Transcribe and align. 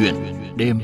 chuyện 0.00 0.14
đêm 0.56 0.80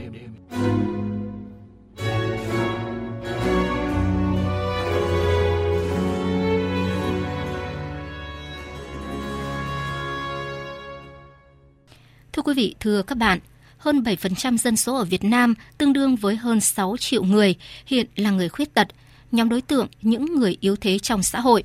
Thưa 12.33 12.43
quý 12.43 12.55
vị, 12.55 12.75
thưa 12.81 13.03
các 13.03 13.19
bạn, 13.19 13.39
hơn 13.79 14.01
7% 14.01 14.57
dân 14.57 14.77
số 14.77 14.97
ở 14.97 15.05
Việt 15.05 15.25
Nam, 15.25 15.55
tương 15.79 15.93
đương 15.93 16.17
với 16.17 16.37
hơn 16.37 16.61
6 16.61 16.97
triệu 16.97 17.25
người, 17.25 17.55
hiện 17.87 18.07
là 18.17 18.31
người 18.31 18.49
khuyết 18.49 18.75
tật, 18.75 18.89
nhóm 19.33 19.49
đối 19.49 19.61
tượng 19.61 19.89
những 20.03 20.39
người 20.39 20.57
yếu 20.61 20.77
thế 20.77 20.99
trong 20.99 21.23
xã 21.23 21.41
hội. 21.41 21.65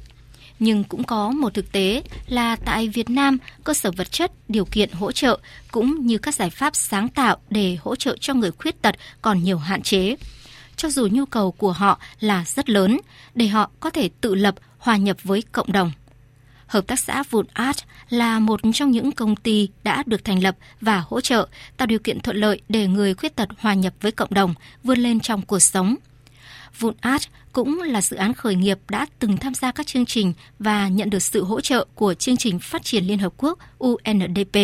Nhưng 0.62 0.84
cũng 0.84 1.04
có 1.04 1.32
một 1.32 1.54
thực 1.54 1.71
tế 1.71 2.04
là 2.28 2.55
tại 2.55 2.88
Việt 2.88 3.10
Nam, 3.10 3.38
cơ 3.64 3.73
sở 3.73 3.91
vật 3.91 4.11
chất, 4.11 4.32
điều 4.48 4.66
kiện 4.66 4.91
hỗ 4.91 5.11
trợ 5.11 5.39
cũng 5.71 6.05
như 6.07 6.18
các 6.18 6.36
giải 6.36 6.50
pháp 6.50 6.75
sáng 6.75 7.10
tạo 7.10 7.38
để 7.50 7.78
hỗ 7.82 7.96
trợ 7.96 8.18
cho 8.20 8.34
người 8.34 8.52
khuyết 8.52 8.82
tật 8.82 8.96
còn 9.21 9.43
nhiều 9.43 9.57
hạn 9.57 9.82
chế. 9.82 10.16
Cho 10.75 10.89
dù 10.89 11.07
nhu 11.11 11.25
cầu 11.25 11.52
của 11.52 11.71
họ 11.71 12.00
là 12.19 12.43
rất 12.46 12.69
lớn, 12.69 13.00
để 13.36 13.47
họ 13.47 13.69
có 13.79 13.89
thể 13.89 14.10
tự 14.21 14.36
lập, 14.36 14.55
hòa 14.78 14.97
nhập 14.97 15.18
với 15.24 15.43
cộng 15.52 15.71
đồng. 15.71 15.92
Hợp 16.68 16.88
tác 16.88 17.00
xã 17.00 17.24
Vụn 17.24 17.46
Art 17.54 17.78
là 18.10 18.39
một 18.39 18.60
trong 18.74 18.91
những 18.91 19.11
công 19.11 19.36
ty 19.36 19.69
đã 19.83 20.04
được 20.05 20.25
thành 20.25 20.43
lập 20.43 20.55
và 20.82 21.04
hỗ 21.07 21.21
trợ 21.21 21.47
tạo 21.78 21.86
điều 21.86 22.00
kiện 22.00 22.19
thuận 22.19 22.38
lợi 22.38 22.61
để 22.69 22.88
người 22.88 23.14
khuyết 23.14 23.36
tật 23.36 23.50
hòa 23.60 23.74
nhập 23.74 23.93
với 24.02 24.11
cộng 24.11 24.33
đồng, 24.33 24.54
vươn 24.83 25.00
lên 25.00 25.19
trong 25.19 25.41
cuộc 25.41 25.60
sống. 25.60 25.96
Vụn 26.80 26.93
Art 27.02 27.24
cũng 27.54 27.82
là 27.82 28.01
dự 28.01 28.18
án 28.18 28.33
khởi 28.33 28.55
nghiệp 28.55 28.79
đã 28.89 29.05
từng 29.19 29.37
tham 29.37 29.54
gia 29.54 29.71
các 29.71 29.87
chương 29.87 30.05
trình 30.05 30.33
và 30.60 30.87
nhận 30.87 31.10
được 31.10 31.23
sự 31.23 31.43
hỗ 31.43 31.61
trợ 31.61 31.86
của 31.96 32.14
chương 32.14 32.38
trình 32.38 32.59
phát 32.59 32.83
triển 32.83 33.05
Liên 33.05 33.19
Hợp 33.19 33.33
Quốc 33.38 33.59
UNDP. 33.77 34.58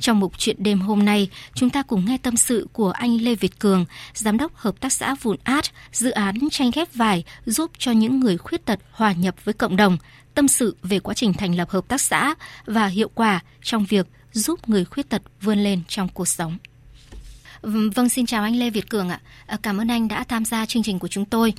Trong 0.00 0.20
mục 0.20 0.32
chuyện 0.38 0.56
đêm 0.58 0.80
hôm 0.80 1.04
nay, 1.04 1.28
chúng 1.54 1.70
ta 1.70 1.82
cùng 1.82 2.04
nghe 2.04 2.18
tâm 2.18 2.36
sự 2.36 2.68
của 2.72 2.90
anh 2.90 3.20
Lê 3.20 3.34
Việt 3.34 3.58
Cường, 3.58 3.84
giám 4.14 4.36
đốc 4.36 4.56
hợp 4.56 4.80
tác 4.80 4.92
xã 4.92 5.14
Vụn 5.14 5.36
Art, 5.44 5.66
dự 5.92 6.10
án 6.10 6.50
tranh 6.50 6.70
ghép 6.74 6.94
vải 6.94 7.24
giúp 7.46 7.70
cho 7.78 7.92
những 7.92 8.20
người 8.20 8.38
khuyết 8.38 8.64
tật 8.64 8.78
hòa 8.90 9.12
nhập 9.12 9.44
với 9.44 9.54
cộng 9.54 9.76
đồng, 9.76 9.96
tâm 10.34 10.48
sự 10.48 10.76
về 10.82 11.00
quá 11.00 11.14
trình 11.14 11.32
thành 11.32 11.54
lập 11.54 11.70
hợp 11.70 11.88
tác 11.88 12.00
xã 12.00 12.34
và 12.66 12.86
hiệu 12.86 13.10
quả 13.14 13.40
trong 13.62 13.84
việc 13.84 14.06
giúp 14.32 14.68
người 14.68 14.84
khuyết 14.84 15.08
tật 15.08 15.22
vươn 15.40 15.58
lên 15.58 15.82
trong 15.88 16.08
cuộc 16.08 16.28
sống. 16.28 16.58
Vâng, 17.62 18.08
xin 18.08 18.26
chào 18.26 18.42
anh 18.42 18.56
Lê 18.56 18.70
Việt 18.70 18.90
Cường 18.90 19.08
ạ. 19.08 19.20
À, 19.46 19.58
cảm 19.62 19.80
ơn 19.80 19.88
anh 19.88 20.08
đã 20.08 20.24
tham 20.24 20.44
gia 20.44 20.66
chương 20.66 20.82
trình 20.82 20.98
của 20.98 21.08
chúng 21.08 21.24
tôi. 21.24 21.52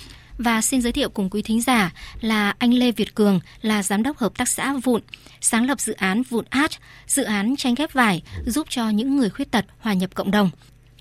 Và 0.44 0.62
xin 0.62 0.82
giới 0.82 0.92
thiệu 0.92 1.10
cùng 1.10 1.30
quý 1.30 1.42
thính 1.42 1.62
giả 1.62 1.94
là 2.22 2.56
anh 2.60 2.74
Lê 2.74 2.92
Việt 2.92 3.16
Cường 3.16 3.40
là 3.62 3.84
giám 3.84 4.04
đốc 4.04 4.18
hợp 4.18 4.38
tác 4.38 4.48
xã 4.48 4.74
Vụn, 4.84 5.02
sáng 5.42 5.66
lập 5.66 5.80
dự 5.80 5.94
án 5.94 6.24
Vụn 6.24 6.46
Art, 6.50 6.72
dự 7.08 7.24
án 7.24 7.56
tranh 7.56 7.76
ghép 7.76 7.94
vải 7.94 8.24
giúp 8.46 8.68
cho 8.70 8.90
những 8.90 9.18
người 9.18 9.30
khuyết 9.30 9.52
tật 9.52 9.66
hòa 9.80 9.94
nhập 9.94 10.16
cộng 10.16 10.32
đồng. 10.32 10.50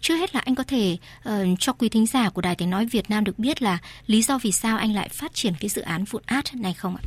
Trước 0.01 0.15
hết 0.17 0.35
là 0.35 0.41
anh 0.41 0.55
có 0.55 0.63
thể 0.63 0.97
uh, 1.29 1.33
cho 1.59 1.73
quý 1.73 1.89
thính 1.89 2.07
giả 2.07 2.31
của 2.31 2.43
Đài 2.43 2.55
Tiếng 2.55 2.71
Nói 2.71 2.87
Việt 2.87 3.11
Nam 3.11 3.25
được 3.25 3.39
biết 3.39 3.63
là 3.63 3.79
lý 4.07 4.23
do 4.23 4.39
vì 4.43 4.53
sao 4.53 4.79
anh 4.79 4.95
lại 4.95 5.09
phát 5.09 5.35
triển 5.35 5.55
cái 5.61 5.69
dự 5.69 5.83
án 5.83 6.05
Vụn 6.05 6.23
Art 6.27 6.55
này 6.55 6.75
không 6.75 6.97
ạ? 6.97 7.03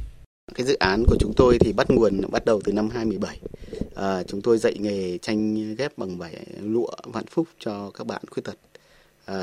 Cái 0.56 0.66
dự 0.66 0.74
án 0.74 1.04
của 1.08 1.16
chúng 1.20 1.34
tôi 1.38 1.58
thì 1.60 1.74
bắt 1.74 1.90
nguồn 1.90 2.22
bắt 2.32 2.46
đầu 2.46 2.62
từ 2.64 2.74
năm 2.74 2.90
2017. 2.90 3.40
À, 3.42 3.90
ờ, 3.96 4.24
chúng 4.28 4.42
tôi 4.42 4.58
dạy 4.58 4.78
nghề 4.80 5.18
tranh 5.18 5.76
ghép 5.76 5.98
bằng 5.98 6.18
vải 6.18 6.46
lụa 6.62 6.92
vạn 7.04 7.26
phúc 7.26 7.48
cho 7.60 7.92
các 7.92 8.08
bạn 8.08 8.22
khuyết 8.30 8.44
tật. 8.44 8.56
À, 9.26 9.38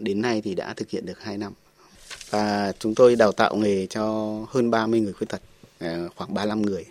đến 0.00 0.22
nay 0.22 0.40
thì 0.44 0.54
đã 0.54 0.74
thực 0.74 0.90
hiện 0.90 1.06
được 1.06 1.22
2 1.22 1.38
năm. 1.38 1.52
Và 2.34 2.72
chúng 2.78 2.94
tôi 2.94 3.16
đào 3.16 3.32
tạo 3.32 3.56
nghề 3.56 3.86
cho 3.86 4.04
hơn 4.48 4.70
30 4.70 5.00
người 5.00 5.12
khuyết 5.12 5.26
tật, 5.28 5.40
à, 5.78 6.08
khoảng 6.16 6.34
35 6.34 6.62
người. 6.62 6.84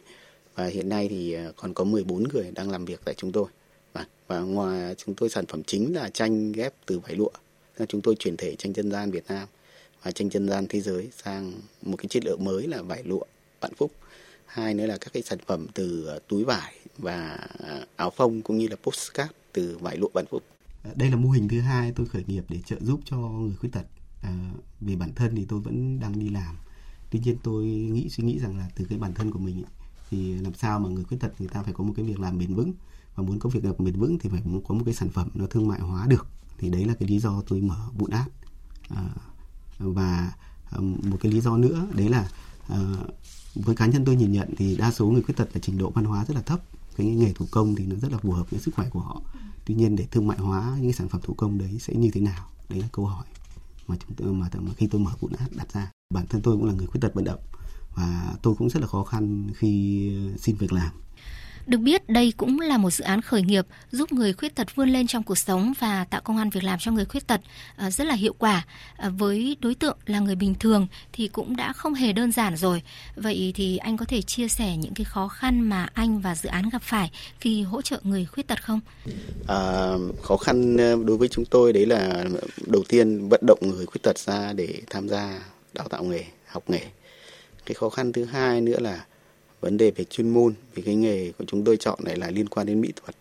Và 0.56 0.66
hiện 0.66 0.90
nay 0.90 1.08
thì 1.10 1.34
à, 1.34 1.52
còn 1.56 1.74
có 1.74 1.84
14 1.84 2.24
người 2.24 2.52
đang 2.52 2.72
làm 2.72 2.86
việc 2.86 3.02
tại 3.06 3.16
chúng 3.18 3.32
tôi. 3.32 3.46
Và, 3.94 4.06
và 4.28 4.40
ngoài 4.40 4.84
à, 4.84 4.94
chúng 4.94 5.16
tôi 5.16 5.30
sản 5.30 5.46
phẩm 5.46 5.64
chính 5.64 5.96
là 5.96 6.10
tranh 6.10 6.52
ghép 6.52 6.74
từ 6.86 7.00
vải 7.00 7.16
lụa. 7.16 7.30
Chúng 7.88 8.02
tôi 8.02 8.16
chuyển 8.20 8.38
thể 8.38 8.56
tranh 8.56 8.74
dân 8.74 8.92
gian 8.92 9.12
Việt 9.12 9.24
Nam 9.28 9.48
và 10.04 10.12
tranh 10.12 10.30
dân 10.30 10.50
gian 10.50 10.66
thế 10.70 10.82
giới 10.82 11.10
sang 11.24 11.54
một 11.82 11.98
cái 11.98 12.08
chất 12.10 12.26
lượng 12.26 12.44
mới 12.44 12.68
là 12.68 12.82
vải 12.82 13.04
lụa 13.04 13.24
vạn 13.62 13.74
phúc 13.76 13.92
hai 14.46 14.74
nữa 14.74 14.86
là 14.86 14.98
các 14.98 15.14
cái 15.14 15.24
sản 15.24 15.40
phẩm 15.46 15.68
từ 15.74 16.10
túi 16.28 16.44
vải 16.44 16.74
và 16.98 17.48
áo 17.96 18.10
phông 18.10 18.42
cũng 18.42 18.58
như 18.58 18.68
là 18.68 18.76
postcard 18.84 19.32
từ 19.54 19.78
vải 19.82 19.98
lụa 19.98 20.10
vạn 20.14 20.26
phúc 20.26 20.44
đây 20.96 21.10
là 21.10 21.16
mô 21.16 21.30
hình 21.30 21.48
thứ 21.48 21.60
hai 21.60 21.92
tôi 21.96 22.06
khởi 22.06 22.24
nghiệp 22.28 22.44
để 22.50 22.58
trợ 22.66 22.76
giúp 22.82 23.00
cho 23.06 23.18
người 23.18 23.56
khuyết 23.60 23.70
tật 23.72 23.84
à, 24.24 24.52
vì 24.82 24.96
bản 24.96 25.14
thân 25.16 25.36
thì 25.36 25.46
tôi 25.46 25.60
vẫn 25.60 26.00
đang 26.00 26.20
đi 26.20 26.30
làm. 26.30 26.56
Tuy 27.10 27.20
nhiên 27.20 27.38
tôi 27.44 27.66
nghĩ 27.66 28.10
suy 28.10 28.24
nghĩ 28.24 28.40
rằng 28.40 28.58
là 28.58 28.70
từ 28.76 28.86
cái 28.86 29.00
bản 29.00 29.14
thân 29.14 29.32
của 29.32 29.40
mình 29.40 29.56
ấy, 29.56 29.72
thì 30.10 30.34
làm 30.34 30.54
sao 30.54 30.80
mà 30.80 30.90
người 30.90 31.04
khuyết 31.04 31.18
tật 31.20 31.34
người 31.40 31.50
ta 31.50 31.64
phải 31.64 31.74
có 31.74 31.84
một 31.84 31.94
cái 31.96 32.06
việc 32.06 32.20
làm 32.20 32.38
bền 32.38 32.56
vững 32.56 32.74
và 33.16 33.24
muốn 33.24 33.40
có 33.40 33.50
việc 33.50 33.66
làm 33.66 33.76
bền 33.78 34.00
vững 34.00 34.20
thì 34.20 34.30
phải 34.30 34.42
có 34.68 34.76
một 34.76 34.82
cái 34.86 34.94
sản 34.94 35.10
phẩm 35.10 35.30
nó 35.34 35.46
thương 35.46 35.68
mại 35.68 35.80
hóa 35.80 36.08
được. 36.08 36.28
Thì 36.58 36.70
đấy 36.70 36.86
là 36.86 36.94
cái 36.94 37.10
lý 37.10 37.20
do 37.20 37.42
tôi 37.48 37.62
mở 37.62 37.90
vụn 37.98 38.12
át 38.12 38.30
à, 38.90 39.10
và 39.78 40.34
à, 40.72 40.80
một 40.80 41.18
cái 41.20 41.32
lý 41.32 41.42
do 41.42 41.58
nữa 41.58 41.88
đấy 41.96 42.10
là 42.10 42.30
à, 42.68 42.80
với 43.56 43.76
cá 43.76 43.86
nhân 43.86 44.06
tôi 44.06 44.16
nhìn 44.16 44.32
nhận 44.32 44.54
thì 44.58 44.76
đa 44.76 44.92
số 44.92 45.08
người 45.08 45.22
khuyết 45.22 45.38
tật 45.38 45.50
là 45.54 45.60
trình 45.62 45.78
độ 45.78 45.90
văn 45.90 46.06
hóa 46.06 46.26
rất 46.26 46.36
là 46.36 46.42
thấp. 46.42 46.62
Cái 46.98 47.08
nghề 47.08 47.34
thủ 47.34 47.46
công 47.52 47.76
thì 47.76 47.86
nó 47.86 47.96
rất 47.96 48.12
là 48.12 48.18
phù 48.18 48.32
hợp 48.32 48.50
với 48.50 48.60
sức 48.60 48.76
khỏe 48.76 48.90
của 48.90 49.00
họ. 49.00 49.22
Tuy 49.66 49.76
nhiên 49.76 49.96
để 49.96 50.08
thương 50.12 50.28
mại 50.28 50.38
hóa 50.38 50.78
những 50.82 50.94
sản 50.94 51.10
phẩm 51.10 51.22
thủ 51.24 51.34
công 51.34 51.58
đấy 51.58 51.78
sẽ 51.80 51.94
như 51.96 52.10
thế 52.14 52.22
nào? 52.22 52.46
Đấy 52.70 52.80
là 52.80 52.88
câu 52.92 53.06
hỏi 53.06 53.26
mà 53.88 53.96
chúng 54.00 54.16
tôi 54.16 54.34
mà, 54.34 54.50
mà 54.60 54.72
khi 54.78 54.88
tôi 54.88 55.02
mở 55.02 55.12
cũng 55.20 55.32
đã 55.32 55.48
đặt 55.52 55.74
ra. 55.74 55.92
Bản 56.14 56.28
thân 56.28 56.42
tôi 56.42 56.56
cũng 56.56 56.66
là 56.66 56.74
người 56.74 56.88
khuyết 56.88 57.02
tật 57.02 57.14
vận 57.14 57.24
động 57.24 57.40
và 57.96 58.36
tôi 58.42 58.56
cũng 58.56 58.70
rất 58.70 58.80
là 58.80 58.88
khó 58.88 59.04
khăn 59.04 59.48
khi 59.56 60.12
xin 60.38 60.56
việc 60.56 60.74
làm 60.74 60.92
được 61.68 61.78
biết, 61.78 62.10
đây 62.10 62.34
cũng 62.38 62.60
là 62.60 62.78
một 62.78 62.92
dự 62.92 63.04
án 63.04 63.22
khởi 63.22 63.42
nghiệp 63.42 63.66
giúp 63.92 64.12
người 64.12 64.34
khuyết 64.34 64.56
tật 64.56 64.76
vươn 64.76 64.90
lên 64.90 65.08
trong 65.08 65.24
cuộc 65.24 65.38
sống 65.38 65.74
và 65.80 66.06
tạo 66.10 66.22
công 66.22 66.38
an 66.38 66.50
việc 66.50 66.64
làm 66.64 66.80
cho 66.80 66.92
người 66.92 67.06
khuyết 67.06 67.28
tật 67.28 67.42
à, 67.76 67.92
rất 67.92 68.08
là 68.08 68.16
hiệu 68.16 68.36
quả. 68.38 68.66
À, 68.98 69.10
với 69.10 69.58
đối 69.60 69.76
tượng 69.76 69.98
là 70.06 70.20
người 70.20 70.36
bình 70.36 70.56
thường 70.60 70.88
thì 71.14 71.28
cũng 71.28 71.56
đã 71.56 71.74
không 71.74 71.94
hề 71.94 72.14
đơn 72.14 72.32
giản 72.32 72.58
rồi. 72.58 72.82
Vậy 73.16 73.52
thì 73.56 73.78
anh 73.78 73.98
có 73.98 74.06
thể 74.06 74.22
chia 74.22 74.48
sẻ 74.48 74.78
những 74.78 74.94
cái 74.94 75.06
khó 75.06 75.28
khăn 75.28 75.62
mà 75.62 75.88
anh 75.94 76.20
và 76.20 76.36
dự 76.36 76.50
án 76.50 76.70
gặp 76.70 76.82
phải 76.82 77.12
khi 77.40 77.64
hỗ 77.64 77.82
trợ 77.82 78.00
người 78.04 78.26
khuyết 78.26 78.48
tật 78.48 78.64
không? 78.64 78.80
À, 79.48 79.94
khó 80.22 80.38
khăn 80.38 80.78
ờ, 80.78 80.98
đối 81.06 81.18
với 81.18 81.28
chúng 81.28 81.46
tôi 81.46 81.74
đấy 81.74 81.86
là 81.86 82.26
đầu 82.68 82.84
tiên 82.90 83.30
vận 83.30 83.42
động 83.48 83.60
người 83.62 83.86
khuyết 83.86 84.02
tật 84.04 84.20
ra 84.20 84.54
để 84.54 84.82
tham 84.90 85.10
gia 85.10 85.40
đào 85.74 85.88
tạo 85.88 86.04
nghề, 86.04 86.24
học 86.48 86.64
nghề. 86.68 86.82
Cái 87.66 87.74
khó 87.74 87.90
khăn 87.90 88.14
thứ 88.14 88.26
hai 88.26 88.62
nữa 88.62 88.80
là 88.80 89.06
vấn 89.64 89.78
đề 89.78 89.92
về 89.92 90.04
chuyên 90.04 90.30
môn 90.30 90.54
vì 90.74 90.82
cái 90.82 90.96
nghề 90.96 91.32
của 91.38 91.46
chúng 91.48 91.64
tôi 91.64 91.78
chọn 91.78 92.00
này 92.04 92.16
là 92.16 92.30
liên 92.30 92.50
quan 92.50 92.68
đến 92.68 92.82
mỹ 92.82 92.92
thuật. 92.96 93.16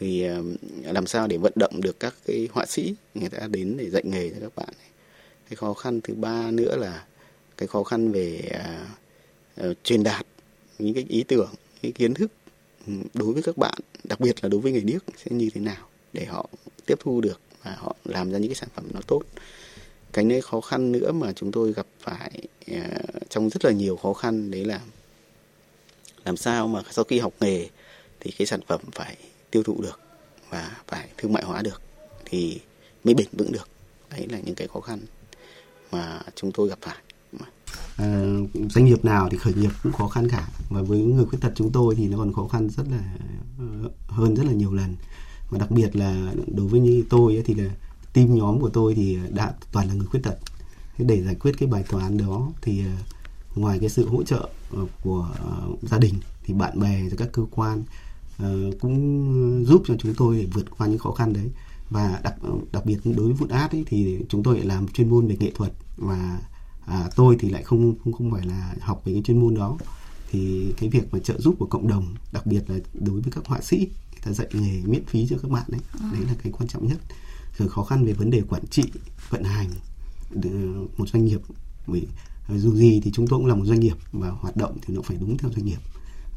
Thì 0.00 0.26
làm 0.82 1.06
sao 1.06 1.26
để 1.26 1.36
vận 1.36 1.52
động 1.56 1.80
được 1.80 2.00
các 2.00 2.14
cái 2.26 2.48
họa 2.52 2.66
sĩ 2.66 2.94
người 3.14 3.28
ta 3.28 3.46
đến 3.46 3.76
để 3.78 3.90
dạy 3.90 4.02
nghề 4.06 4.30
cho 4.30 4.36
các 4.40 4.56
bạn 4.56 4.74
cái 5.50 5.56
khó 5.56 5.74
khăn 5.74 6.00
thứ 6.00 6.14
ba 6.14 6.50
nữa 6.50 6.76
là 6.76 7.04
cái 7.56 7.66
khó 7.66 7.82
khăn 7.82 8.12
về 8.12 8.50
uh, 9.60 9.70
uh, 9.70 9.76
truyền 9.84 10.02
đạt 10.02 10.26
những 10.78 10.94
cái 10.94 11.06
ý 11.08 11.22
tưởng 11.22 11.50
cái 11.82 11.92
kiến 11.92 12.14
thức 12.14 12.30
ừ, 12.86 12.92
đối 13.14 13.32
với 13.32 13.42
các 13.42 13.56
bạn 13.56 13.78
đặc 14.04 14.20
biệt 14.20 14.36
là 14.42 14.48
đối 14.48 14.60
với 14.60 14.72
người 14.72 14.80
điếc 14.80 15.04
sẽ 15.16 15.30
như 15.30 15.50
thế 15.54 15.60
nào 15.60 15.88
để 16.12 16.24
họ 16.24 16.48
tiếp 16.86 16.94
thu 17.00 17.20
được 17.20 17.40
và 17.62 17.76
họ 17.78 17.96
làm 18.04 18.32
ra 18.32 18.38
những 18.38 18.48
cái 18.48 18.54
sản 18.54 18.68
phẩm 18.74 18.84
nó 18.94 19.00
tốt. 19.06 19.22
Cái 20.12 20.24
nơi 20.24 20.40
khó 20.40 20.60
khăn 20.60 20.92
nữa 20.92 21.12
mà 21.12 21.32
chúng 21.32 21.52
tôi 21.52 21.72
gặp 21.72 21.86
phải 22.00 22.30
uh, 22.70 23.28
trong 23.28 23.50
rất 23.50 23.64
là 23.64 23.70
nhiều 23.70 23.96
khó 23.96 24.12
khăn 24.12 24.50
đấy 24.50 24.64
là 24.64 24.80
làm 26.28 26.36
sao 26.36 26.68
mà 26.68 26.82
sau 26.90 27.04
khi 27.04 27.18
học 27.18 27.32
nghề 27.40 27.68
thì 28.20 28.30
cái 28.38 28.46
sản 28.46 28.60
phẩm 28.66 28.80
phải 28.92 29.16
tiêu 29.50 29.62
thụ 29.62 29.82
được 29.82 30.00
và 30.50 30.76
phải 30.88 31.08
thương 31.18 31.32
mại 31.32 31.44
hóa 31.44 31.62
được 31.62 31.82
thì 32.24 32.60
mới 33.04 33.14
bền 33.14 33.26
vững 33.32 33.52
được. 33.52 33.68
Đấy 34.10 34.26
là 34.30 34.38
những 34.44 34.54
cái 34.54 34.68
khó 34.68 34.80
khăn 34.80 34.98
mà 35.92 36.20
chúng 36.34 36.52
tôi 36.52 36.68
gặp 36.68 36.78
phải. 36.82 36.96
À, 37.96 38.22
doanh 38.70 38.84
nghiệp 38.84 39.04
nào 39.04 39.28
thì 39.30 39.38
khởi 39.38 39.54
nghiệp 39.54 39.70
cũng 39.82 39.92
khó 39.92 40.08
khăn 40.08 40.28
cả. 40.30 40.48
Và 40.70 40.82
với 40.82 40.98
người 40.98 41.24
khuyết 41.24 41.38
tật 41.40 41.52
chúng 41.54 41.72
tôi 41.72 41.94
thì 41.94 42.08
nó 42.08 42.18
còn 42.18 42.32
khó 42.32 42.48
khăn 42.48 42.68
rất 42.76 42.84
là 42.90 43.14
ờ, 43.58 43.90
hơn 44.08 44.36
rất 44.36 44.44
là 44.46 44.52
nhiều 44.52 44.72
lần. 44.72 44.96
Và 45.50 45.58
đặc 45.58 45.70
biệt 45.70 45.96
là 45.96 46.32
đối 46.46 46.66
với 46.66 46.80
như 46.80 47.04
tôi 47.10 47.34
ấy, 47.34 47.42
thì 47.46 47.54
là 47.54 47.70
team 48.12 48.34
nhóm 48.34 48.60
của 48.60 48.70
tôi 48.70 48.94
thì 48.94 49.16
ờ, 49.16 49.30
đã 49.30 49.54
toàn 49.72 49.88
là 49.88 49.94
người 49.94 50.06
khuyết 50.06 50.20
tật. 50.22 50.38
Thế 50.96 51.04
để 51.08 51.22
giải 51.22 51.34
quyết 51.34 51.52
cái 51.58 51.68
bài 51.68 51.84
toán 51.88 52.16
đó 52.18 52.52
thì 52.62 52.80
uh, 52.80 53.17
ngoài 53.58 53.78
cái 53.78 53.88
sự 53.88 54.08
hỗ 54.08 54.22
trợ 54.22 54.48
ờ, 54.70 54.86
của 55.02 55.28
ờ, 55.38 55.68
gia 55.82 55.98
đình 55.98 56.14
thì 56.44 56.54
bạn 56.54 56.80
bè 56.80 57.02
và 57.10 57.16
các 57.18 57.28
cơ 57.32 57.42
quan 57.50 57.82
ờ, 58.38 58.70
cũng 58.80 59.64
giúp 59.66 59.82
cho 59.86 59.94
chúng 59.98 60.14
tôi 60.14 60.38
để 60.38 60.46
vượt 60.52 60.64
qua 60.78 60.86
những 60.86 60.98
khó 60.98 61.12
khăn 61.12 61.32
đấy. 61.32 61.50
Và 61.90 62.20
đặc 62.22 62.34
đặc 62.72 62.86
biệt 62.86 62.98
đối 63.04 63.26
với 63.26 63.32
vụn 63.32 63.48
át 63.48 63.72
ấy, 63.72 63.84
thì 63.86 64.18
chúng 64.28 64.42
tôi 64.42 64.56
lại 64.56 64.66
làm 64.66 64.88
chuyên 64.88 65.10
môn 65.10 65.26
về 65.28 65.36
nghệ 65.40 65.50
thuật 65.54 65.72
và 65.96 66.40
à, 66.86 67.10
tôi 67.16 67.36
thì 67.40 67.50
lại 67.50 67.62
không 67.62 67.94
không 68.04 68.12
không 68.12 68.30
phải 68.32 68.46
là 68.46 68.74
học 68.80 69.02
về 69.04 69.12
cái 69.12 69.22
chuyên 69.22 69.40
môn 69.40 69.54
đó. 69.54 69.78
Thì 70.30 70.72
cái 70.78 70.88
việc 70.88 71.12
mà 71.12 71.18
trợ 71.18 71.40
giúp 71.40 71.54
của 71.58 71.66
cộng 71.66 71.88
đồng 71.88 72.14
đặc 72.32 72.46
biệt 72.46 72.70
là 72.70 72.78
đối 72.94 73.20
với 73.20 73.32
các 73.32 73.46
họa 73.46 73.60
sĩ 73.60 73.76
người 73.78 74.20
ta 74.24 74.32
dạy 74.32 74.48
nghề 74.52 74.82
miễn 74.84 75.04
phí 75.04 75.26
cho 75.26 75.36
các 75.42 75.50
bạn 75.50 75.64
đấy 75.68 75.80
ừ. 75.92 76.06
đấy 76.12 76.22
là 76.26 76.34
cái 76.42 76.52
quan 76.52 76.68
trọng 76.68 76.88
nhất. 76.88 76.98
Rồi 77.58 77.68
khó 77.68 77.84
khăn 77.84 78.04
về 78.04 78.12
vấn 78.12 78.30
đề 78.30 78.42
quản 78.48 78.66
trị 78.66 78.84
vận 79.30 79.44
hành 79.44 79.70
một 80.96 81.08
doanh 81.08 81.24
nghiệp 81.24 81.40
vì 81.86 82.06
dù 82.56 82.74
gì 82.74 83.00
thì 83.04 83.10
chúng 83.14 83.26
tôi 83.26 83.38
cũng 83.38 83.46
là 83.46 83.54
một 83.54 83.64
doanh 83.64 83.80
nghiệp 83.80 83.96
và 84.12 84.30
hoạt 84.30 84.56
động 84.56 84.76
thì 84.82 84.94
nó 84.94 85.02
phải 85.02 85.16
đúng 85.20 85.38
theo 85.38 85.50
doanh 85.50 85.64
nghiệp. 85.64 85.78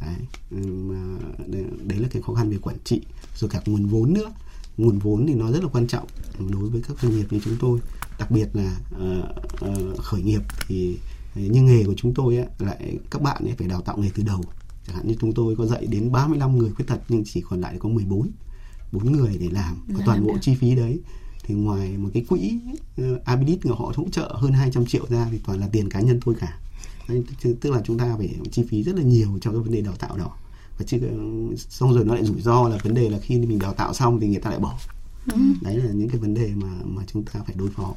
Đấy, 0.01 1.65
đấy 1.83 1.99
là 1.99 2.07
cái 2.11 2.21
khó 2.21 2.33
khăn 2.33 2.49
về 2.49 2.57
quản 2.57 2.77
trị 2.83 3.01
rồi 3.35 3.49
cả 3.49 3.61
nguồn 3.65 3.85
vốn 3.85 4.13
nữa. 4.13 4.31
Nguồn 4.77 4.99
vốn 4.99 5.27
thì 5.27 5.33
nó 5.33 5.51
rất 5.51 5.63
là 5.63 5.69
quan 5.73 5.87
trọng 5.87 6.07
đối 6.39 6.69
với 6.69 6.81
các 6.87 6.97
doanh 7.01 7.15
nghiệp 7.15 7.25
như 7.29 7.39
chúng 7.43 7.57
tôi 7.59 7.79
đặc 8.19 8.31
biệt 8.31 8.49
là 8.53 8.79
uh, 8.95 9.71
uh, 9.71 9.97
khởi 9.97 10.21
nghiệp 10.21 10.41
thì 10.67 10.97
như 11.35 11.61
nghề 11.61 11.83
của 11.83 11.93
chúng 11.97 12.13
tôi 12.13 12.37
ấy, 12.37 12.47
lại 12.59 12.97
các 13.11 13.21
bạn 13.21 13.43
ấy 13.43 13.55
phải 13.57 13.67
đào 13.67 13.81
tạo 13.81 13.97
nghề 13.97 14.09
từ 14.15 14.23
đầu. 14.23 14.41
Chẳng 14.87 14.95
hạn 14.95 15.07
như 15.07 15.15
chúng 15.21 15.33
tôi 15.33 15.55
có 15.55 15.65
dạy 15.65 15.85
đến 15.85 16.11
35 16.11 16.57
người 16.57 16.71
khuyết 16.71 16.85
tật 16.87 16.99
nhưng 17.09 17.23
chỉ 17.25 17.41
còn 17.41 17.61
lại 17.61 17.75
có 17.79 17.89
14 17.89 18.31
bốn 18.91 19.11
người 19.11 19.37
để 19.39 19.49
làm 19.51 19.75
và 19.87 20.03
toàn 20.05 20.23
bộ 20.23 20.37
chi 20.41 20.55
phí 20.55 20.75
đấy 20.75 20.99
thì 21.51 21.57
ngoài 21.57 21.97
một 21.97 22.09
cái 22.13 22.25
quỹ 22.29 22.59
uh, 23.01 23.25
Abilit 23.25 23.59
họ 23.65 23.93
hỗ 23.95 24.09
trợ 24.11 24.35
hơn 24.35 24.51
200 24.51 24.85
triệu 24.85 25.05
ra 25.09 25.27
thì 25.31 25.39
toàn 25.45 25.59
là 25.59 25.67
tiền 25.71 25.89
cá 25.89 25.99
nhân 26.01 26.19
thôi 26.21 26.35
cả. 26.39 26.57
Tức 27.61 27.71
là 27.71 27.81
chúng 27.85 27.97
ta 27.97 28.15
phải 28.17 28.35
chi 28.51 28.63
phí 28.69 28.83
rất 28.83 28.95
là 28.95 29.03
nhiều 29.03 29.39
cho 29.41 29.51
cái 29.51 29.59
vấn 29.59 29.71
đề 29.71 29.81
đào 29.81 29.93
tạo 29.99 30.17
đó. 30.17 30.37
Và 30.77 30.85
chứ 30.87 30.99
xong 31.57 31.93
rồi 31.93 32.05
nó 32.05 32.13
lại 32.13 32.25
rủi 32.25 32.41
ro 32.41 32.67
là 32.67 32.77
vấn 32.83 32.93
đề 32.93 33.09
là 33.09 33.19
khi 33.21 33.39
mình 33.39 33.59
đào 33.59 33.73
tạo 33.73 33.93
xong 33.93 34.19
thì 34.19 34.27
người 34.27 34.41
ta 34.41 34.49
lại 34.49 34.59
bỏ. 34.59 34.77
Ừ. 35.31 35.37
đấy 35.61 35.75
là 35.75 35.91
những 35.91 36.09
cái 36.09 36.17
vấn 36.17 36.33
đề 36.33 36.51
mà 36.55 36.69
mà 36.83 37.03
chúng 37.13 37.23
ta 37.23 37.39
phải 37.45 37.55
đối 37.55 37.69
phó. 37.69 37.93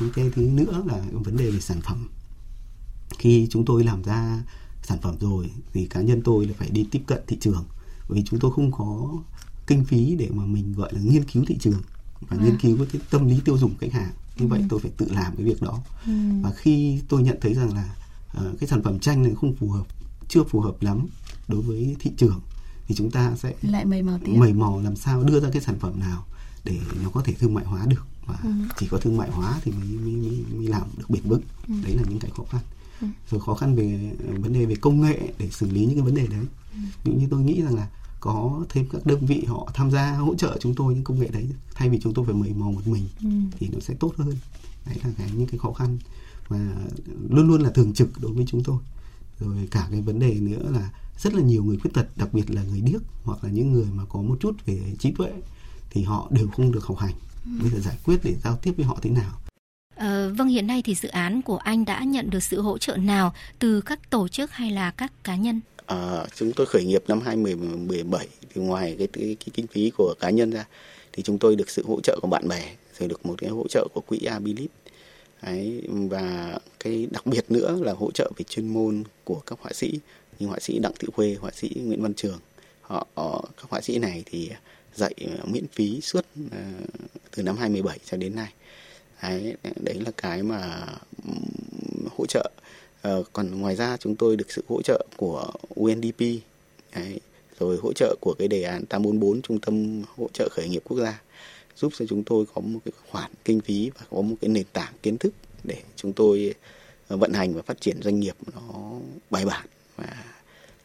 Những 0.00 0.10
cái 0.14 0.30
thứ 0.34 0.42
nữa 0.42 0.82
là 0.86 1.02
vấn 1.12 1.36
đề 1.36 1.50
về 1.50 1.60
sản 1.60 1.80
phẩm. 1.80 2.08
Khi 3.18 3.46
chúng 3.50 3.64
tôi 3.64 3.84
làm 3.84 4.02
ra 4.02 4.42
sản 4.82 4.98
phẩm 5.02 5.14
rồi 5.20 5.50
thì 5.72 5.86
cá 5.86 6.00
nhân 6.00 6.22
tôi 6.24 6.46
là 6.46 6.52
phải 6.58 6.70
đi 6.70 6.86
tiếp 6.90 7.02
cận 7.06 7.22
thị 7.26 7.36
trường. 7.40 7.64
Bởi 8.08 8.18
vì 8.18 8.24
chúng 8.24 8.40
tôi 8.40 8.52
không 8.52 8.72
có 8.72 9.18
kinh 9.66 9.84
phí 9.84 10.16
để 10.16 10.28
mà 10.30 10.44
mình 10.46 10.72
gọi 10.72 10.92
là 10.94 11.00
nghiên 11.00 11.24
cứu 11.24 11.44
thị 11.46 11.56
trường 11.60 11.82
và 12.20 12.36
à. 12.40 12.44
nghiên 12.44 12.58
cứu 12.58 12.86
cái 12.92 13.02
tâm 13.10 13.28
lý 13.28 13.40
tiêu 13.44 13.58
dùng 13.58 13.76
khách 13.80 13.92
hàng 13.92 14.12
như 14.36 14.44
ừ. 14.44 14.46
vậy 14.46 14.64
tôi 14.68 14.80
phải 14.80 14.90
tự 14.96 15.06
làm 15.10 15.36
cái 15.36 15.46
việc 15.46 15.62
đó 15.62 15.80
ừ. 16.06 16.12
và 16.42 16.52
khi 16.56 17.02
tôi 17.08 17.22
nhận 17.22 17.38
thấy 17.40 17.54
rằng 17.54 17.74
là 17.74 17.94
uh, 18.38 18.60
cái 18.60 18.68
sản 18.68 18.82
phẩm 18.82 18.98
tranh 18.98 19.22
này 19.22 19.32
không 19.40 19.56
phù 19.56 19.70
hợp 19.70 19.86
chưa 20.28 20.44
phù 20.44 20.60
hợp 20.60 20.82
lắm 20.82 21.06
đối 21.48 21.62
với 21.62 21.96
thị 21.98 22.10
trường 22.16 22.40
thì 22.86 22.94
chúng 22.94 23.10
ta 23.10 23.34
sẽ 23.36 23.54
lại 23.62 23.84
mầy 23.84 24.02
mò 24.02 24.12
tiếp 24.24 24.32
mầy 24.36 24.52
mò 24.52 24.80
làm 24.84 24.96
sao 24.96 25.22
đưa 25.22 25.40
ra 25.40 25.48
cái 25.52 25.62
sản 25.62 25.78
phẩm 25.78 26.00
nào 26.00 26.24
để 26.64 26.78
nó 27.02 27.10
có 27.10 27.22
thể 27.22 27.32
thương 27.32 27.54
mại 27.54 27.64
hóa 27.64 27.86
được 27.86 28.06
và 28.26 28.38
ừ. 28.42 28.50
chỉ 28.78 28.86
có 28.90 28.98
thương 28.98 29.16
mại 29.16 29.30
hóa 29.30 29.60
thì 29.62 29.72
mới 29.72 29.88
mới, 29.88 30.12
mới, 30.12 30.44
mới 30.56 30.68
làm 30.68 30.82
được 30.96 31.10
bền 31.10 31.22
vững 31.22 31.42
ừ. 31.68 31.74
đấy 31.84 31.94
là 31.94 32.02
những 32.08 32.18
cái 32.18 32.30
khó 32.36 32.44
khăn 32.50 32.60
ừ. 33.00 33.06
rồi 33.30 33.40
khó 33.40 33.54
khăn 33.54 33.74
về 33.74 34.12
vấn 34.38 34.52
đề 34.52 34.66
về 34.66 34.74
công 34.74 35.00
nghệ 35.00 35.32
để 35.38 35.48
xử 35.50 35.70
lý 35.70 35.86
những 35.86 35.94
cái 35.94 36.02
vấn 36.02 36.14
đề 36.14 36.26
đấy 36.26 36.44
ừ. 37.04 37.12
như 37.12 37.26
tôi 37.30 37.40
nghĩ 37.40 37.62
rằng 37.62 37.74
là 37.74 37.88
có 38.20 38.64
thêm 38.68 38.88
các 38.92 39.06
đơn 39.06 39.26
vị 39.26 39.44
họ 39.48 39.70
tham 39.74 39.90
gia 39.90 40.12
hỗ 40.12 40.34
trợ 40.34 40.56
chúng 40.60 40.74
tôi 40.74 40.94
những 40.94 41.04
công 41.04 41.20
nghệ 41.20 41.28
đấy 41.28 41.48
thay 41.74 41.88
vì 41.88 42.00
chúng 42.00 42.14
tôi 42.14 42.24
phải 42.24 42.34
mầy 42.34 42.52
mò 42.54 42.66
một 42.66 42.86
mình 42.86 43.08
ừ. 43.22 43.28
thì 43.58 43.68
nó 43.72 43.80
sẽ 43.80 43.94
tốt 44.00 44.12
hơn 44.16 44.36
đấy 44.86 44.96
là 45.04 45.10
cái 45.18 45.30
những 45.36 45.46
cái 45.46 45.58
khó 45.58 45.72
khăn 45.72 45.98
và 46.48 46.58
luôn 47.30 47.48
luôn 47.48 47.60
là 47.62 47.70
thường 47.70 47.94
trực 47.94 48.08
đối 48.20 48.32
với 48.32 48.44
chúng 48.48 48.62
tôi 48.62 48.78
rồi 49.40 49.68
cả 49.70 49.88
cái 49.90 50.00
vấn 50.00 50.18
đề 50.18 50.34
nữa 50.34 50.70
là 50.70 50.90
rất 51.18 51.34
là 51.34 51.42
nhiều 51.42 51.64
người 51.64 51.76
khuyết 51.76 51.90
tật 51.94 52.06
đặc 52.16 52.28
biệt 52.32 52.50
là 52.50 52.62
người 52.62 52.80
điếc 52.80 53.02
hoặc 53.24 53.44
là 53.44 53.50
những 53.50 53.72
người 53.72 53.86
mà 53.94 54.04
có 54.08 54.22
một 54.22 54.36
chút 54.40 54.66
về 54.66 54.80
trí 54.98 55.12
tuệ 55.12 55.32
thì 55.90 56.02
họ 56.02 56.28
đều 56.30 56.48
không 56.48 56.72
được 56.72 56.84
học 56.84 56.98
hành 56.98 57.14
ừ. 57.44 57.50
bây 57.60 57.70
giờ 57.70 57.78
giải 57.78 57.98
quyết 58.04 58.20
để 58.22 58.34
giao 58.44 58.56
tiếp 58.56 58.72
với 58.76 58.86
họ 58.86 58.98
thế 59.02 59.10
nào 59.10 59.38
À, 59.98 60.28
vâng 60.36 60.48
hiện 60.48 60.66
nay 60.66 60.82
thì 60.82 60.94
dự 60.94 61.08
án 61.08 61.42
của 61.42 61.56
anh 61.56 61.84
đã 61.84 62.04
nhận 62.04 62.30
được 62.30 62.42
sự 62.42 62.60
hỗ 62.60 62.78
trợ 62.78 62.96
nào 62.96 63.34
từ 63.58 63.80
các 63.80 64.10
tổ 64.10 64.28
chức 64.28 64.52
hay 64.52 64.70
là 64.70 64.90
các 64.90 65.12
cá 65.24 65.36
nhân? 65.36 65.60
À, 65.88 66.24
chúng 66.34 66.52
tôi 66.52 66.66
khởi 66.66 66.84
nghiệp 66.84 67.04
năm 67.08 67.20
2017 67.20 68.28
thì 68.54 68.60
ngoài 68.60 68.94
cái, 68.98 69.08
cái, 69.12 69.36
cái 69.40 69.50
kinh 69.54 69.66
phí 69.66 69.90
của 69.96 70.14
cá 70.20 70.30
nhân 70.30 70.50
ra 70.50 70.66
thì 71.12 71.22
chúng 71.22 71.38
tôi 71.38 71.56
được 71.56 71.70
sự 71.70 71.84
hỗ 71.86 72.00
trợ 72.00 72.18
của 72.22 72.28
bạn 72.28 72.48
bè 72.48 72.74
rồi 72.98 73.08
được 73.08 73.26
một 73.26 73.34
cái 73.38 73.50
hỗ 73.50 73.68
trợ 73.68 73.88
của 73.94 74.00
quỹ 74.00 74.18
Abilit 74.24 74.70
Đấy, 75.42 75.82
và 75.88 76.58
cái 76.80 77.08
đặc 77.10 77.26
biệt 77.26 77.50
nữa 77.50 77.78
là 77.82 77.92
hỗ 77.92 78.10
trợ 78.10 78.30
về 78.36 78.44
chuyên 78.48 78.68
môn 78.68 79.04
của 79.24 79.40
các 79.46 79.58
họa 79.60 79.72
sĩ 79.72 80.00
như 80.38 80.46
họa 80.46 80.58
sĩ 80.60 80.78
Đặng 80.78 80.92
Thị 80.98 81.08
Khuê, 81.12 81.36
họa 81.40 81.50
sĩ 81.50 81.70
Nguyễn 81.84 82.02
Văn 82.02 82.14
Trường. 82.14 82.38
Họ, 82.80 83.06
các 83.56 83.70
họa 83.70 83.80
sĩ 83.80 83.98
này 83.98 84.22
thì 84.26 84.50
dạy 84.94 85.14
miễn 85.44 85.66
phí 85.72 86.00
suốt 86.00 86.26
uh, 86.46 86.52
từ 87.30 87.42
năm 87.42 87.56
2017 87.56 87.98
cho 88.04 88.16
đến 88.16 88.34
nay. 88.36 88.52
Đấy, 89.22 89.56
đấy 89.76 89.94
là 89.94 90.10
cái 90.16 90.42
mà 90.42 90.86
hỗ 92.16 92.26
trợ. 92.26 92.50
Ờ, 93.02 93.24
còn 93.32 93.60
ngoài 93.60 93.76
ra 93.76 93.96
chúng 93.96 94.16
tôi 94.16 94.36
được 94.36 94.50
sự 94.52 94.64
hỗ 94.68 94.82
trợ 94.82 95.06
của 95.16 95.50
UNDP, 95.74 96.20
đấy, 96.94 97.20
rồi 97.60 97.78
hỗ 97.82 97.92
trợ 97.92 98.16
của 98.20 98.34
cái 98.38 98.48
đề 98.48 98.62
án 98.62 98.86
844 98.86 99.42
Trung 99.42 99.60
tâm 99.60 100.02
hỗ 100.16 100.28
trợ 100.32 100.48
khởi 100.52 100.68
nghiệp 100.68 100.82
quốc 100.84 100.98
gia 100.98 101.22
giúp 101.76 101.92
cho 101.98 102.06
chúng 102.08 102.24
tôi 102.24 102.44
có 102.54 102.60
một 102.60 102.78
cái 102.84 102.92
khoản 103.10 103.30
kinh 103.44 103.60
phí 103.60 103.90
và 103.98 104.06
có 104.10 104.20
một 104.20 104.36
cái 104.40 104.48
nền 104.48 104.64
tảng 104.72 104.92
kiến 105.02 105.18
thức 105.18 105.34
để 105.64 105.82
chúng 105.96 106.12
tôi 106.12 106.54
ờ, 107.08 107.16
vận 107.16 107.32
hành 107.32 107.54
và 107.54 107.62
phát 107.62 107.80
triển 107.80 108.02
doanh 108.02 108.20
nghiệp 108.20 108.34
nó 108.54 108.94
bài 109.30 109.44
bản 109.44 109.66
và 109.96 110.24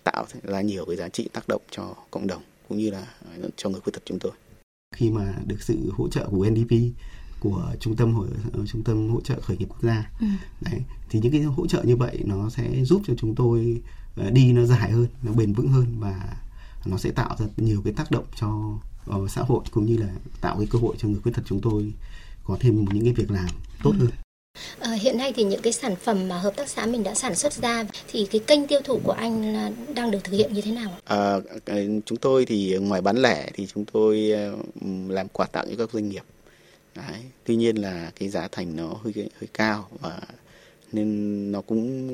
tạo 0.04 0.26
ra 0.44 0.62
nhiều 0.62 0.86
cái 0.86 0.96
giá 0.96 1.10
trị 1.10 1.30
tác 1.34 1.48
động 1.48 1.62
cho 1.72 1.96
cộng 2.12 2.28
đồng 2.28 2.42
cũng 2.70 2.78
như 2.78 2.92
là 2.92 3.08
cho 3.56 3.70
người 3.70 3.82
khuyết 3.82 3.94
tật 3.94 4.02
chúng 4.06 4.20
tôi. 4.20 4.32
Khi 4.96 5.10
mà 5.10 5.36
được 5.48 5.62
sự 5.62 5.92
hỗ 5.98 6.08
trợ 6.10 6.28
của 6.32 6.50
NDP 6.50 6.76
của 7.44 7.72
trung 7.80 7.96
tâm 7.96 8.14
hội 8.14 8.28
ờ, 8.54 8.60
trung 8.66 8.84
tâm 8.84 9.10
hỗ 9.10 9.22
trợ 9.22 9.42
khởi 9.42 9.58
nghiệp 9.58 9.66
quốc 9.70 9.82
gia 9.82 10.12
ừ. 10.20 10.28
đấy 10.62 10.82
thì 11.10 11.20
những 11.20 11.32
cái 11.32 11.42
hỗ 11.42 11.68
trợ 11.68 11.84
như 11.84 11.96
vậy 11.96 12.20
nó 12.26 12.50
sẽ 12.50 12.84
giúp 12.84 13.02
cho 13.08 13.14
chúng 13.18 13.36
tôi 13.36 13.82
đi 14.32 14.54
nó 14.54 14.66
dài 14.66 14.92
hơn 14.92 15.08
nó 15.24 15.32
bền 15.32 15.54
vững 15.54 15.68
hơn 15.68 15.86
và 16.00 16.36
nó 16.86 16.98
sẽ 16.98 17.12
tạo 17.12 17.36
ra 17.40 17.46
nhiều 17.58 17.82
cái 17.84 17.94
tác 17.94 18.12
động 18.12 18.26
cho 18.40 18.78
uh, 19.16 19.32
xã 19.32 19.42
hội 19.42 19.64
cũng 19.72 19.86
như 19.86 19.98
là 19.98 20.08
tạo 20.42 20.58
cái 20.58 20.68
cơ 20.70 20.80
hội 20.80 20.96
cho 20.98 21.08
người 21.08 21.20
khuyết 21.24 21.32
tật 21.36 21.42
chúng 21.46 21.62
tôi 21.62 21.94
có 22.44 22.58
thêm 22.60 22.86
những 22.94 23.04
cái 23.04 23.14
việc 23.14 23.32
làm 23.32 23.48
tốt 23.84 23.92
ừ. 23.92 23.98
hơn. 24.00 24.10
À, 24.80 24.92
hiện 24.92 25.18
nay 25.18 25.34
thì 25.36 25.44
những 25.44 25.62
cái 25.62 25.74
sản 25.74 25.96
phẩm 25.96 26.28
mà 26.28 26.38
hợp 26.38 26.54
tác 26.56 26.70
xã 26.70 26.86
mình 26.86 27.04
đã 27.04 27.16
sản 27.16 27.36
xuất 27.36 27.54
ra 27.54 27.84
thì 28.08 28.28
cái 28.32 28.42
kênh 28.48 28.68
tiêu 28.68 28.80
thụ 28.84 29.00
của 29.04 29.12
anh 29.12 29.54
là 29.54 29.72
đang 29.96 30.12
được 30.12 30.20
thực 30.24 30.32
hiện 30.32 30.54
như 30.54 30.62
thế 30.62 30.72
nào? 30.72 30.92
À, 31.06 31.36
chúng 32.06 32.18
tôi 32.18 32.46
thì 32.46 32.78
ngoài 32.78 33.02
bán 33.02 33.18
lẻ 33.18 33.50
thì 33.54 33.68
chúng 33.74 33.86
tôi 33.86 34.32
làm 35.08 35.28
quà 35.28 35.46
tặng 35.46 35.66
cho 35.70 35.76
các 35.78 35.92
doanh 35.94 36.10
nghiệp. 36.10 36.24
Đấy. 36.96 37.22
Tuy 37.44 37.56
nhiên 37.56 37.76
là 37.76 38.12
cái 38.16 38.30
giá 38.30 38.48
thành 38.52 38.76
nó 38.76 38.88
hơi 38.88 39.14
hơi 39.16 39.48
cao 39.54 39.90
và 40.00 40.22
nên 40.92 41.52
nó 41.52 41.62
cũng 41.62 42.10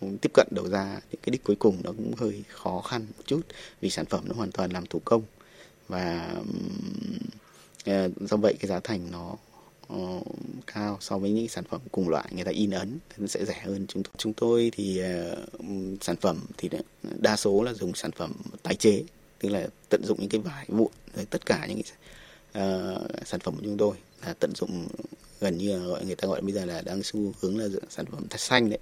ờ, 0.00 0.08
tiếp 0.20 0.30
cận 0.34 0.48
đầu 0.50 0.68
ra 0.68 1.00
những 1.10 1.20
cái 1.22 1.30
đích 1.30 1.44
cuối 1.44 1.56
cùng 1.56 1.76
nó 1.84 1.90
cũng 1.90 2.12
hơi 2.16 2.42
khó 2.48 2.80
khăn 2.80 3.06
một 3.16 3.22
chút 3.26 3.40
vì 3.80 3.90
sản 3.90 4.06
phẩm 4.06 4.24
nó 4.28 4.34
hoàn 4.34 4.52
toàn 4.52 4.70
làm 4.70 4.86
thủ 4.86 5.00
công 5.04 5.22
và 5.88 6.34
ờ, 7.84 8.10
do 8.20 8.36
vậy 8.36 8.54
cái 8.60 8.68
giá 8.68 8.80
thành 8.80 9.10
nó 9.10 9.36
uh, 9.92 10.26
cao 10.66 10.98
so 11.00 11.18
với 11.18 11.30
những 11.30 11.48
sản 11.48 11.64
phẩm 11.64 11.80
cùng 11.92 12.08
loại 12.08 12.28
người 12.34 12.44
ta 12.44 12.50
in 12.50 12.70
ấn 12.70 12.98
nó 13.18 13.26
sẽ 13.26 13.44
rẻ 13.44 13.60
hơn 13.64 13.86
chúng 13.88 14.02
tôi 14.02 14.12
chúng 14.16 14.32
tôi 14.32 14.70
thì 14.74 15.02
uh, 15.02 15.68
sản 16.00 16.16
phẩm 16.16 16.40
thì 16.56 16.70
đa 17.02 17.36
số 17.36 17.62
là 17.62 17.72
dùng 17.74 17.94
sản 17.94 18.10
phẩm 18.12 18.32
tái 18.62 18.74
chế 18.74 19.04
tức 19.38 19.48
là 19.48 19.66
tận 19.88 20.04
dụng 20.04 20.20
những 20.20 20.30
cái 20.30 20.40
vải 20.40 20.66
vụn 20.68 20.90
rồi 21.16 21.24
tất 21.30 21.46
cả 21.46 21.66
những 21.66 21.82
cái 21.82 21.92
uh, 22.58 23.26
sản 23.26 23.40
phẩm 23.40 23.56
của 23.56 23.62
chúng 23.64 23.76
tôi 23.76 23.96
là 24.26 24.34
tận 24.34 24.54
dụng 24.54 24.88
gần 25.40 25.58
như 25.58 25.78
là 25.78 25.84
gọi 25.84 26.04
người 26.04 26.16
ta 26.16 26.28
gọi 26.28 26.40
bây 26.40 26.52
giờ 26.52 26.64
là 26.64 26.82
đang 26.82 27.02
xu 27.02 27.32
hướng 27.40 27.58
là 27.58 27.68
sản 27.88 28.06
phẩm 28.06 28.26
thật 28.30 28.40
xanh 28.40 28.70
đấy. 28.70 28.78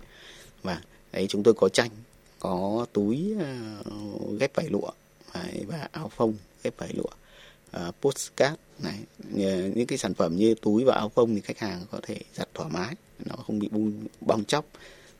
Và 0.63 0.83
ấy 1.13 1.27
chúng 1.27 1.43
tôi 1.43 1.55
có 1.55 1.69
tranh 1.69 1.91
có 2.39 2.87
túi 2.93 3.35
uh, 3.35 4.41
ghép 4.41 4.55
vải 4.55 4.69
lụa 4.69 4.91
đấy, 5.35 5.65
và 5.67 5.89
áo 5.93 6.11
phông 6.17 6.35
ghép 6.65 6.79
vải 6.79 6.93
lụa 6.95 7.11
uh, 7.89 7.95
postcard 8.01 8.57
này. 8.79 8.99
Những 9.75 9.87
cái 9.87 9.99
sản 9.99 10.15
phẩm 10.15 10.37
như 10.37 10.55
túi 10.55 10.85
và 10.85 10.95
áo 10.95 11.09
phông 11.09 11.35
thì 11.35 11.41
khách 11.41 11.59
hàng 11.59 11.87
có 11.91 12.01
thể 12.03 12.21
giặt 12.35 12.49
thoải 12.55 12.71
mái 12.73 12.95
nó 13.25 13.37
không 13.37 13.59
bị 13.59 13.69
bung 13.69 14.05
bong 14.21 14.45
chóc. 14.45 14.65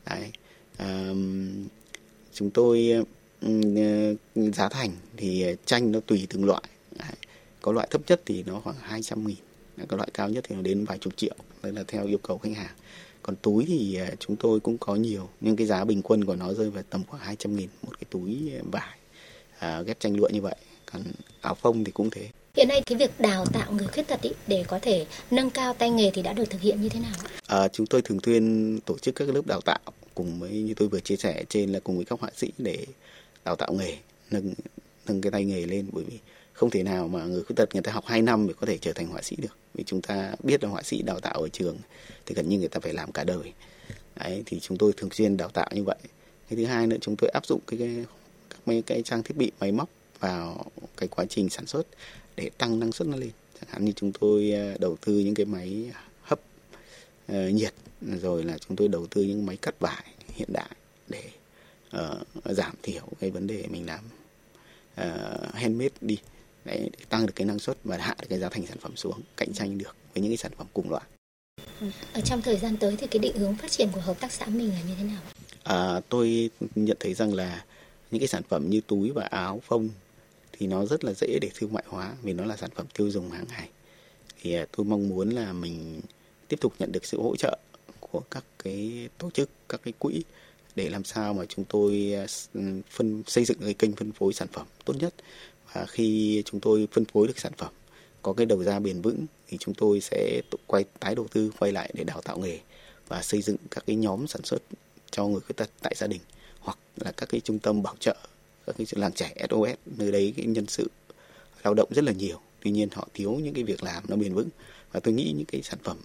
Đấy 0.05 0.31
uh, 0.83 1.17
chúng 2.33 2.49
tôi 2.49 2.93
uh, 3.45 4.53
giá 4.55 4.69
thành 4.69 4.91
thì 5.17 5.45
tranh 5.65 5.91
nó 5.91 5.99
tùy 5.99 6.27
từng 6.29 6.45
loại. 6.45 6.63
Đấy 6.99 7.13
có 7.61 7.71
loại 7.71 7.87
thấp 7.91 8.01
nhất 8.07 8.21
thì 8.25 8.43
nó 8.43 8.59
khoảng 8.59 8.75
200 8.81 9.27
nghìn. 9.27 9.37
Có 9.87 9.97
loại 9.97 10.09
cao 10.13 10.29
nhất 10.29 10.43
thì 10.47 10.55
nó 10.55 10.61
đến 10.61 10.85
vài 10.85 10.97
chục 10.97 11.17
triệu. 11.17 11.35
Đây 11.63 11.73
là 11.73 11.83
theo 11.87 12.05
yêu 12.05 12.17
cầu 12.17 12.37
khách 12.37 12.55
hàng. 12.55 12.75
Còn 13.23 13.35
túi 13.35 13.65
thì 13.67 13.95
à, 13.95 14.11
chúng 14.19 14.35
tôi 14.35 14.59
cũng 14.59 14.77
có 14.77 14.95
nhiều. 14.95 15.29
Nhưng 15.41 15.55
cái 15.55 15.67
giá 15.67 15.85
bình 15.85 16.01
quân 16.01 16.25
của 16.25 16.35
nó 16.35 16.53
rơi 16.53 16.69
vào 16.69 16.83
tầm 16.89 17.03
khoảng 17.07 17.23
200 17.23 17.55
nghìn 17.55 17.69
một 17.83 17.99
cái 17.99 18.05
túi 18.09 18.51
vải 18.71 18.97
à, 19.59 19.81
ghép 19.81 19.99
tranh 19.99 20.15
lụa 20.15 20.29
như 20.29 20.41
vậy. 20.41 20.55
Còn 20.91 21.03
áo 21.41 21.55
phông 21.55 21.83
thì 21.83 21.91
cũng 21.91 22.09
thế. 22.09 22.29
Hiện 22.55 22.67
nay 22.67 22.81
cái 22.85 22.97
việc 22.97 23.19
đào 23.19 23.45
tạo 23.45 23.71
người 23.71 23.87
khuyết 23.87 24.07
tật 24.07 24.21
ý, 24.21 24.31
để 24.47 24.63
có 24.67 24.79
thể 24.79 25.05
nâng 25.31 25.49
cao 25.49 25.73
tay 25.73 25.89
nghề 25.89 26.11
thì 26.13 26.21
đã 26.21 26.33
được 26.33 26.49
thực 26.49 26.61
hiện 26.61 26.81
như 26.81 26.89
thế 26.89 26.99
nào? 26.99 27.15
À, 27.47 27.67
chúng 27.67 27.85
tôi 27.87 28.01
thường 28.01 28.19
xuyên 28.25 28.79
tổ 28.85 28.97
chức 28.97 29.15
các 29.15 29.29
lớp 29.29 29.47
đào 29.47 29.61
tạo 29.61 29.79
cùng 30.15 30.39
với 30.39 30.51
như 30.51 30.73
tôi 30.73 30.87
vừa 30.87 30.99
chia 30.99 31.15
sẻ 31.15 31.43
trên 31.49 31.71
là 31.71 31.79
cùng 31.79 31.95
với 31.95 32.05
các 32.05 32.19
họa 32.19 32.29
sĩ 32.35 32.51
để 32.57 32.85
đào 33.45 33.55
tạo 33.55 33.73
nghề 33.73 33.97
nâng 34.31 34.53
nâng 35.07 35.21
cái 35.21 35.31
tay 35.31 35.45
nghề 35.45 35.65
lên. 35.65 35.89
Bởi 35.91 36.03
vì 36.03 36.17
không 36.59 36.69
thể 36.69 36.83
nào 36.83 37.07
mà 37.07 37.25
người 37.25 37.43
khuyết 37.43 37.55
tật 37.55 37.69
người 37.73 37.81
ta 37.81 37.91
học 37.91 38.03
2 38.07 38.21
năm 38.21 38.47
để 38.47 38.53
có 38.59 38.67
thể 38.67 38.77
trở 38.77 38.93
thành 38.93 39.07
họa 39.07 39.21
sĩ 39.21 39.35
được. 39.35 39.57
Vì 39.73 39.83
chúng 39.83 40.01
ta 40.01 40.31
biết 40.43 40.63
là 40.63 40.69
họa 40.69 40.83
sĩ 40.83 41.01
đào 41.01 41.19
tạo 41.19 41.41
ở 41.41 41.49
trường 41.49 41.77
thì 42.25 42.35
gần 42.35 42.49
như 42.49 42.59
người 42.59 42.67
ta 42.67 42.79
phải 42.79 42.93
làm 42.93 43.11
cả 43.11 43.23
đời. 43.23 43.53
Đấy 44.15 44.43
thì 44.45 44.59
chúng 44.59 44.77
tôi 44.77 44.93
thường 44.97 45.09
xuyên 45.11 45.37
đào 45.37 45.49
tạo 45.49 45.69
như 45.73 45.83
vậy. 45.83 45.97
Cái 46.49 46.57
thứ 46.57 46.65
hai 46.65 46.87
nữa 46.87 46.97
chúng 47.01 47.15
tôi 47.15 47.29
áp 47.29 47.45
dụng 47.45 47.59
cái, 47.67 47.79
cái 47.79 48.05
các 48.49 48.59
mấy 48.65 48.81
cái 48.81 49.01
trang 49.01 49.23
thiết 49.23 49.37
bị 49.37 49.51
máy 49.59 49.71
móc 49.71 49.89
vào 50.19 50.65
cái 50.97 51.07
quá 51.07 51.25
trình 51.29 51.49
sản 51.49 51.65
xuất 51.65 51.87
để 52.35 52.49
tăng 52.57 52.79
năng 52.79 52.91
suất 52.91 53.07
nó 53.07 53.17
lên. 53.17 53.31
Chẳng 53.61 53.69
hạn 53.69 53.85
như 53.85 53.91
chúng 53.91 54.11
tôi 54.11 54.51
à, 54.51 54.75
đầu 54.79 54.97
tư 55.05 55.19
những 55.19 55.35
cái 55.35 55.45
máy 55.45 55.91
hấp 56.21 56.39
uh, 57.31 57.53
nhiệt 57.53 57.73
rồi 58.01 58.43
là 58.43 58.57
chúng 58.57 58.77
tôi 58.77 58.87
đầu 58.87 59.07
tư 59.07 59.23
những 59.23 59.45
máy 59.45 59.57
cắt 59.61 59.75
vải 59.79 60.03
hiện 60.33 60.49
đại 60.53 60.75
để 61.07 61.23
uh, 61.97 62.27
giảm 62.45 62.75
thiểu 62.83 63.03
cái 63.19 63.31
vấn 63.31 63.47
đề 63.47 63.65
mình 63.69 63.85
làm 63.85 64.05
uh, 65.01 65.53
handmade 65.53 65.95
đi 66.01 66.17
để 66.71 66.89
tăng 67.09 67.25
được 67.25 67.33
cái 67.35 67.47
năng 67.47 67.59
suất 67.59 67.77
và 67.83 67.97
hạ 67.97 68.15
được 68.21 68.27
cái 68.29 68.39
giá 68.39 68.49
thành 68.49 68.65
sản 68.67 68.77
phẩm 68.77 68.95
xuống 68.95 69.21
cạnh 69.37 69.53
tranh 69.53 69.77
được 69.77 69.95
với 70.13 70.21
những 70.21 70.31
cái 70.31 70.37
sản 70.37 70.51
phẩm 70.57 70.67
cùng 70.73 70.89
loại. 70.89 71.03
Ở 72.13 72.21
trong 72.25 72.41
thời 72.41 72.57
gian 72.57 72.77
tới 72.77 72.95
thì 72.97 73.07
cái 73.07 73.19
định 73.19 73.37
hướng 73.37 73.55
phát 73.55 73.71
triển 73.71 73.89
của 73.91 74.01
hợp 74.01 74.19
tác 74.19 74.31
xã 74.31 74.45
mình 74.45 74.69
là 74.69 74.81
như 74.87 74.93
thế 74.97 75.03
nào? 75.03 75.21
À, 75.63 76.01
tôi 76.09 76.49
nhận 76.75 76.97
thấy 76.99 77.13
rằng 77.13 77.33
là 77.33 77.65
những 78.11 78.19
cái 78.19 78.27
sản 78.27 78.43
phẩm 78.49 78.69
như 78.69 78.81
túi 78.87 79.11
và 79.11 79.23
áo 79.23 79.61
phông 79.65 79.89
thì 80.51 80.67
nó 80.67 80.85
rất 80.85 81.03
là 81.03 81.13
dễ 81.13 81.39
để 81.41 81.49
thương 81.55 81.73
mại 81.73 81.83
hóa 81.87 82.13
vì 82.21 82.33
nó 82.33 82.45
là 82.45 82.57
sản 82.57 82.69
phẩm 82.75 82.85
tiêu 82.93 83.11
dùng 83.11 83.31
hàng 83.31 83.45
ngày 83.49 83.69
thì 84.41 84.53
à, 84.53 84.65
tôi 84.77 84.85
mong 84.85 85.09
muốn 85.09 85.29
là 85.29 85.53
mình 85.53 86.01
tiếp 86.47 86.57
tục 86.61 86.73
nhận 86.79 86.91
được 86.91 87.05
sự 87.05 87.21
hỗ 87.21 87.35
trợ 87.35 87.57
của 87.99 88.21
các 88.31 88.43
cái 88.63 89.09
tổ 89.17 89.31
chức 89.31 89.49
các 89.69 89.81
cái 89.83 89.93
quỹ 89.99 90.23
để 90.75 90.89
làm 90.89 91.03
sao 91.03 91.33
mà 91.33 91.45
chúng 91.45 91.65
tôi 91.65 92.13
à, 92.15 92.25
phân 92.89 93.23
xây 93.27 93.45
dựng 93.45 93.57
cái 93.59 93.73
kênh 93.73 93.95
phân 93.95 94.11
phối 94.11 94.33
sản 94.33 94.47
phẩm 94.47 94.67
tốt 94.85 94.93
nhất 94.99 95.13
và 95.73 95.85
khi 95.85 96.43
chúng 96.45 96.59
tôi 96.59 96.87
phân 96.91 97.05
phối 97.05 97.27
được 97.27 97.39
sản 97.39 97.51
phẩm 97.57 97.73
có 98.21 98.33
cái 98.33 98.45
đầu 98.45 98.63
ra 98.63 98.79
bền 98.79 99.01
vững 99.01 99.25
thì 99.47 99.57
chúng 99.57 99.73
tôi 99.73 100.01
sẽ 100.01 100.41
quay 100.67 100.85
tái 100.99 101.15
đầu 101.15 101.27
tư 101.31 101.51
quay 101.59 101.71
lại 101.71 101.91
để 101.93 102.03
đào 102.03 102.21
tạo 102.21 102.37
nghề 102.39 102.59
và 103.07 103.21
xây 103.21 103.41
dựng 103.41 103.57
các 103.71 103.83
cái 103.87 103.95
nhóm 103.95 104.27
sản 104.27 104.43
xuất 104.43 104.61
cho 105.11 105.27
người 105.27 105.39
khuyết 105.39 105.55
tật 105.57 105.69
tại 105.81 105.93
gia 105.97 106.07
đình 106.07 106.21
hoặc 106.59 106.77
là 106.97 107.11
các 107.11 107.29
cái 107.29 107.41
trung 107.41 107.59
tâm 107.59 107.83
bảo 107.83 107.95
trợ 107.99 108.15
các 108.67 108.75
cái 108.77 108.87
làng 108.91 109.13
trẻ 109.13 109.33
SOS 109.49 109.75
nơi 109.85 110.11
đấy 110.11 110.33
cái 110.37 110.45
nhân 110.45 110.65
sự 110.67 110.87
lao 111.63 111.73
động 111.73 111.89
rất 111.91 112.03
là 112.03 112.11
nhiều. 112.11 112.39
Tuy 112.63 112.71
nhiên 112.71 112.89
họ 112.91 113.07
thiếu 113.13 113.31
những 113.31 113.53
cái 113.53 113.63
việc 113.63 113.83
làm 113.83 114.03
nó 114.07 114.15
bền 114.15 114.33
vững. 114.33 114.49
Và 114.91 114.99
tôi 114.99 115.13
nghĩ 115.13 115.33
những 115.37 115.45
cái 115.45 115.61
sản 115.61 115.79
phẩm 115.83 115.97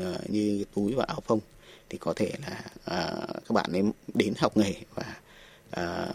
ờ, 0.00 0.18
như 0.28 0.64
túi 0.74 0.94
và 0.94 1.04
áo 1.04 1.20
phông 1.26 1.40
thì 1.90 1.98
có 1.98 2.12
thể 2.16 2.32
là 2.42 2.64
à, 2.84 3.12
các 3.48 3.52
bạn 3.52 3.72
ấy 3.72 3.82
đến 4.14 4.34
học 4.38 4.56
nghề 4.56 4.74
và 4.94 5.16
à, 5.70 6.11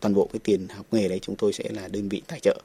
toàn 0.00 0.14
bộ 0.14 0.28
cái 0.32 0.40
tiền 0.44 0.68
học 0.68 0.86
nghề 0.90 1.08
đấy 1.08 1.18
chúng 1.22 1.36
tôi 1.36 1.52
sẽ 1.52 1.64
là 1.70 1.88
đơn 1.88 2.08
vị 2.08 2.22
tài 2.26 2.40
trợ 2.40 2.60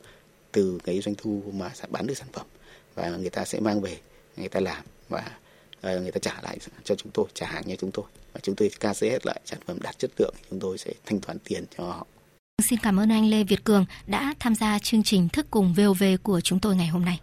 từ 0.51 0.79
cái 0.83 1.01
doanh 1.01 1.15
thu 1.15 1.43
mà 1.53 1.71
sản 1.73 1.91
bán 1.91 2.07
được 2.07 2.17
sản 2.17 2.27
phẩm. 2.33 2.45
Và 2.95 3.09
người 3.09 3.29
ta 3.29 3.45
sẽ 3.45 3.59
mang 3.59 3.81
về, 3.81 3.97
người 4.37 4.49
ta 4.49 4.59
làm 4.59 4.85
và 5.09 5.31
ờ, 5.81 5.99
người 5.99 6.11
ta 6.11 6.19
trả 6.19 6.41
lại 6.41 6.57
cho 6.83 6.95
chúng 6.95 7.11
tôi, 7.11 7.25
trả 7.33 7.47
hàng 7.47 7.63
cho 7.67 7.75
chúng 7.75 7.91
tôi. 7.91 8.05
Và 8.33 8.39
chúng 8.43 8.55
tôi 8.55 8.71
ca 8.79 8.93
hết 9.01 9.25
lại 9.25 9.41
sản 9.45 9.59
phẩm 9.65 9.77
đạt 9.81 9.99
chất 9.99 10.11
lượng, 10.19 10.33
chúng 10.49 10.59
tôi 10.59 10.77
sẽ 10.77 10.93
thanh 11.05 11.19
toán 11.19 11.37
tiền 11.39 11.65
cho 11.77 11.83
họ. 11.83 12.07
Vâng, 12.57 12.67
xin 12.69 12.79
cảm 12.83 12.99
ơn 12.99 13.11
anh 13.11 13.29
Lê 13.29 13.43
Việt 13.43 13.63
Cường 13.63 13.85
đã 14.07 14.33
tham 14.39 14.55
gia 14.55 14.79
chương 14.79 15.03
trình 15.03 15.29
Thức 15.29 15.45
cùng 15.51 15.73
VOV 15.73 16.03
của 16.23 16.41
chúng 16.41 16.59
tôi 16.59 16.75
ngày 16.75 16.87
hôm 16.87 17.05
nay. 17.05 17.19